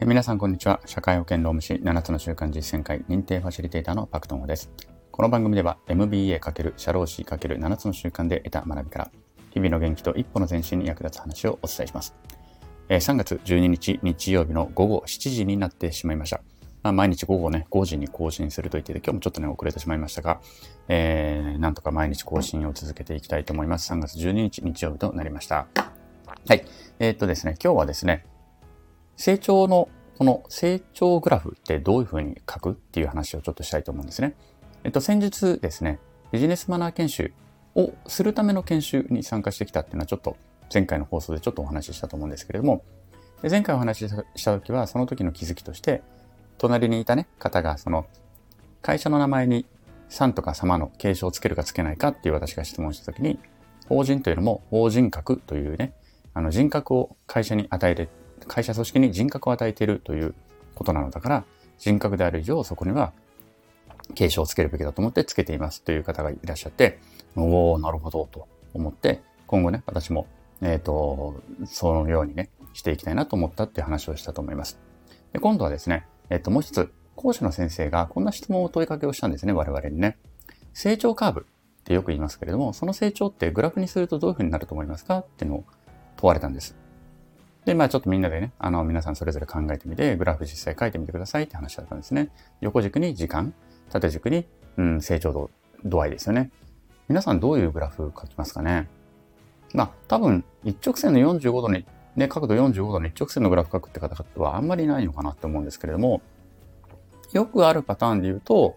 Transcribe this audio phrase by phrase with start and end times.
[0.00, 0.80] え皆さんこんにちは。
[0.86, 4.70] 社会保険労務士7つの習慣実践会認定ファシリテーターのパクトンホです。
[5.10, 9.10] この番組では MBA× 社労士 ×7 つの習慣で得た学びから
[9.50, 12.14] 日々の元気と一歩の前進に役立つ話をお伝えします。
[12.88, 16.42] え3月12日日曜日の午後7時になってしまいました。
[16.84, 20.40] まあ、毎日午後ね、5時に更新すると言ってて、今日もちょっとね、遅れてしまいましたが、
[20.86, 23.92] えー、なんとか毎日更新を続けていきたいと思います。
[23.92, 25.66] 3月12日日曜日となりました。
[26.46, 26.64] はい。
[27.00, 28.24] えーっとですね、今日はですね、
[29.18, 34.34] 成長の、この成長グラフってどういうふうに書くっていう話をちょっとしたいと思うんですね。
[34.84, 35.98] えっと、先日ですね、
[36.30, 37.32] ビジネスマナー研修
[37.74, 40.36] をするための研修に参加してきたっていうのはちょっと
[40.72, 42.84] 前回の放送でちょっとお話ししたと思うんですけれども、
[43.42, 46.02] 前回お話しした時はその時の気づきとして、
[46.56, 48.06] 隣にいたね、方がその
[48.82, 49.66] 会社の名前に
[50.08, 53.38] さんとか様の継承をつけるかつけないかっていう私が質問した時に、
[53.88, 55.94] 法人というのも法人格というね、
[56.34, 58.08] あの人格を会社に与えて、
[58.48, 60.34] 会社組織に人格を与えているという
[60.74, 61.44] ことなのだから、
[61.78, 63.12] 人格である以上そこには
[64.14, 66.98] 継承をつけるべきだと思ってつけていますという方がいらっしゃって、
[67.36, 70.26] おおなるほどと思って、今後ね、私も、
[70.60, 74.78] えっ、と、そのようにね、していきたいなと思ったっていう話をしたと思います。
[75.32, 80.18] で今度はですね、えっ、と、もう一つ、講師の先生がこんな質問を問いかけをしたんですね、我々にね。
[80.72, 85.64] 成長カーブってよく言いますけれども、その成長ってグラフにするとどういうふうになると思いますかっていうのを
[86.16, 86.76] 問われたんです。
[87.68, 92.30] で、まあちょっとみんなでね、あの、皆さんそれぞれ考えてみて、グラフ実際書いてみてくださいって話だったんですね。
[92.62, 93.52] 横軸に時間、
[93.90, 94.46] 縦軸に、
[94.78, 95.50] うん、成長度、
[95.84, 96.50] 度合いですよね。
[97.08, 98.88] 皆さんどういうグラフ書きますかね？
[99.74, 101.84] まあ多分、一直線の45度に、
[102.16, 106.22] ね、角度45度の一直線のグラフ書くって方はあんまりないのかなって思うんですけれども、
[107.34, 108.76] よくあるパターンで言うと、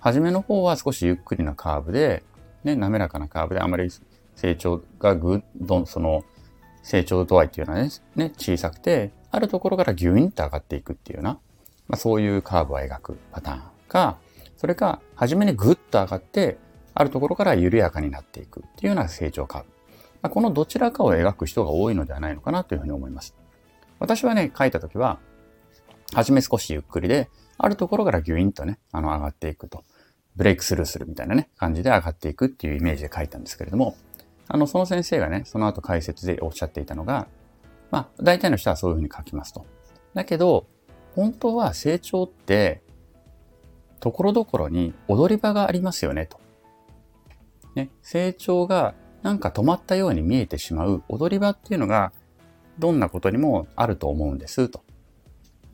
[0.00, 2.24] 初めの方は少しゆっくりなカーブで、
[2.64, 3.88] ね、滑らかなカーブであまり
[4.34, 6.24] 成長がぐっと、その、
[6.82, 11.30] 成長度合いっていうのはね、ね小さくて、あるところからギュインと上がっていくっていうような、
[11.88, 14.18] まあ、そういうカーブを描くパターンか、
[14.56, 16.58] それか、初めにぐっと上がって、
[16.94, 19.68] あるところから緩やかになっていくっていうような成長カーブ。
[20.20, 23.36] まあ、このどちらかを描く人が多いのではないのかなというふうに思います。
[24.00, 25.20] 私はね、書いたときは、
[26.12, 29.84] 初め少しゆっくりで、あるところからギュインとね、あの、上がっていくと。
[30.36, 33.96] ブレイクスルーするみたいなね、感じで上がっていくっていうイメージで書いたんですけれども、
[34.48, 37.28] あの、その先生がね、その後解説でおっしゃっていたのが、
[37.90, 39.66] まあ、大体の人はそういうふうに書きますと。
[40.14, 40.66] だけど、
[41.14, 42.82] 本当は成長って、
[44.00, 46.40] ところどころに踊り場がありますよね、と。
[47.74, 52.12] ね、成長がなんか止まったように見えてしまう踊り場っていうのが、
[52.78, 54.82] どんなことにもあると思うんです、と。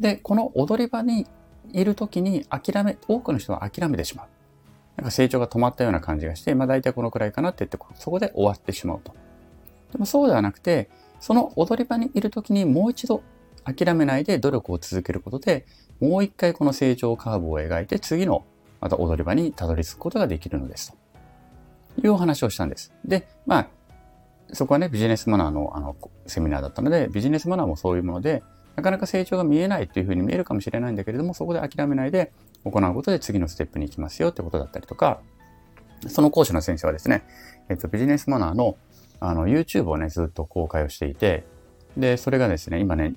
[0.00, 1.26] で、この踊り場に
[1.72, 4.28] いるときに諦め、多くの人は諦めてしまう。
[4.96, 9.14] なんか成長が止まったような感じがして、まあ大体このくらいかなって言って、そこで終わってしまうと。
[9.92, 10.88] でもそうではなくて、
[11.20, 13.22] その踊り場にいるときにもう一度
[13.64, 15.66] 諦めないで努力を続けることで、
[16.00, 18.44] もう一回この成長カーブを描いて、次の
[18.80, 21.04] また踊り場にたどり着くことができるのですと。
[22.02, 22.92] いうお話をしたんです。
[23.04, 23.68] で、まあ、
[24.52, 28.42] そこはね、ビジネスマナーのあのセミナーだったので、ビジネスマナーもそういうもので、
[28.76, 32.32] なかなか成長が見えないというふうに見えるかもしれないんだけれども、そこで諦めないで
[32.64, 35.20] 行うことで次のステップに行きますよってことだったりとか、
[36.08, 37.24] その講師の先生はですね、
[37.68, 38.76] えっと、ビジネスマナーの
[39.20, 41.44] あの YouTube をね、ずっと公開をしていて、
[41.96, 43.14] で、それがですね、今ね、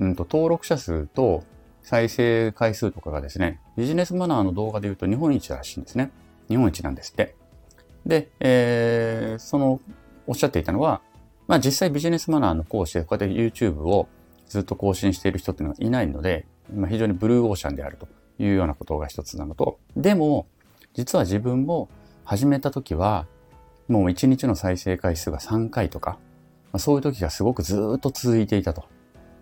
[0.00, 1.44] うんと、登録者数と
[1.82, 6.10] 再生回数とかがですね、ビジネスマナーの動画で言うと日本一らしいんですね。
[6.48, 7.36] 日本一なんですって。
[8.04, 9.80] で、えー、その、
[10.26, 11.00] おっしゃっていたのは、
[11.46, 14.08] まあ実際ビジネスマナーの講師でこうやって YouTube を
[14.48, 20.46] ずっと更新している人っていうのはいないので、まあ、非常にブルーオーシャンであるというようなことが一つなのと、でも、
[20.94, 21.88] 実は自分も
[22.24, 23.26] 始めた時は、
[23.88, 26.18] もう1日の再生回数が3回とか、
[26.72, 28.84] まあ、そういう時がすごくずっと続いていたと。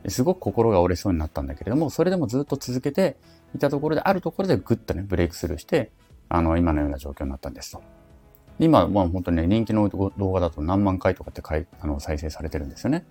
[0.08, 3.16] すごく心が折れそうになったんだけれども、それでもずっと続けて
[3.54, 5.92] いたところで、あるところでグッとね、ブレイクスルーして、
[6.28, 7.82] あの、今のような状況になったんですと。
[8.58, 13.04] 今、まあ本当にね、人気の動画だと何万回とかってかいあの再生されてるんですよね。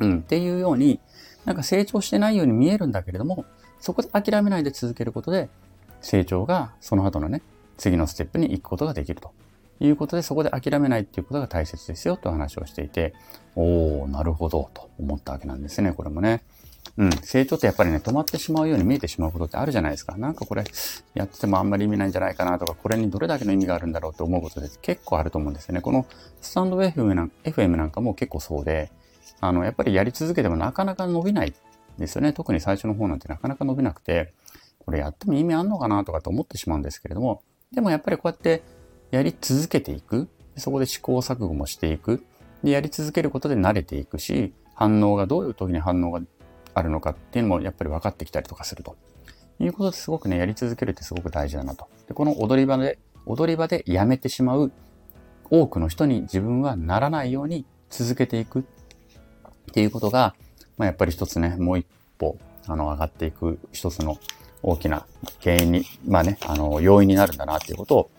[0.00, 1.00] うん、っていうように、
[1.44, 3.44] なんか成長してないように見えるんだけれども、
[3.80, 5.48] そこで諦めないで続けることで、
[6.00, 7.42] 成長がその後のね、
[7.76, 9.32] 次のステップに行くことができると
[9.80, 13.14] いうことで、そこで諦めないっていうことが大切ですよと話をしていて、
[13.56, 16.42] おー、なるほど、と思ったわけなんですね、これもね。
[16.96, 20.16] うん、成長ってやっぱりね、止まってしまうように見えてしまうことってあるじゃないですか。
[20.16, 20.64] なんかこれ、
[21.14, 25.80] やっててもあんまり意味ないんじゃないかなとか、これにどれだけの意味があるんだろうと思うことで結構あると思うんですよね。
[25.80, 26.06] この
[26.40, 28.90] スタンド FM なん FM なんかも結構そうで、
[29.40, 31.54] あの、やっぱりやり続けてもなかなか伸びない
[31.98, 32.32] ですよね。
[32.32, 34.32] 特に最初の方なんてなかなか伸びなくて、
[34.84, 37.42] これやっても意味あんのかなとかと思ってしまうんですけれども、
[37.72, 38.62] でもやっぱりこうやって
[39.10, 40.28] やり続けていく。
[40.56, 42.24] そこで試行錯誤もしていく。
[42.64, 46.20] で、やり続けることで慣れていくし、反応がどういう時に反応が
[46.74, 48.96] あるのかっていうのもやっぱり分かってきたりとかすると。
[49.60, 51.88] いうことですごくね、やり続けるってすごく大事だなと。
[52.06, 54.72] で、この踊り場で、踊り場でやめてしまう
[55.50, 58.64] 多くの人に自分はならないように続けていく
[59.78, 60.34] っていうことが、
[60.76, 61.86] まあ、やっぱり一つね、もう一
[62.18, 62.36] 歩、
[62.66, 64.18] あの、上がっていく一つの
[64.60, 65.06] 大きな
[65.40, 68.10] 原因に、まあね、あの、要因になるんだなっていうことを、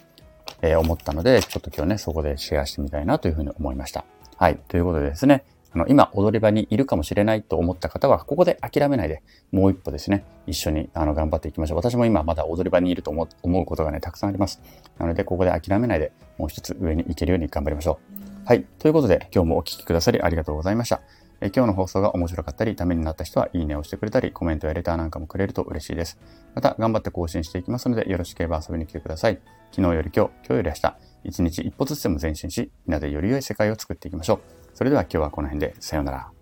[0.61, 4.05] えー、思ったので、ちょっと今日ね、そこでシェアしてみたいなというふうに思いました。
[4.37, 4.57] はい。
[4.69, 9.21] ということでですね、あの、今踊り場にいるかもしれないと思った方は、ここで諦めないで、
[9.51, 11.77] もう一歩ですね、一緒にあの頑張っていきましょう。
[11.77, 14.61] 私も今まだ踊り場にいると思うことがね、たくさんあります。
[14.97, 17.99] なので、ここで諦めないで、もう一つ上に行けるように頑張りましょ
[18.45, 18.47] う。
[18.47, 18.63] はい。
[18.79, 21.01] ということで、今日もお聴きくださりありがとうございました。
[21.41, 26.17] え今日の放送が面白かったり、ためになった人はいいねをしてくれたり、コメントやレターなんかもくれると嬉しいです。
[26.53, 29.39] また、頑張って更新していきますので、よろしければ遊びに来てください。
[29.71, 34.39] 昨日より今日、今日より明日、一日一歩ずつでも前進し、みんなでより良い世界を作っていきましょう。
[34.73, 36.38] それでは今日はこの辺で、さようなら。